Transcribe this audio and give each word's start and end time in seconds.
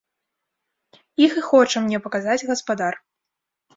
Іх 1.25 1.31
і 1.41 1.45
хоча 1.49 1.77
мне 1.85 1.97
паказаць 2.07 2.41
гаспадар. 2.51 2.93